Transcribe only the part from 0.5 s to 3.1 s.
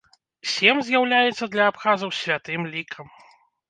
Сем з'яўляецца для абхазаў святым лікам.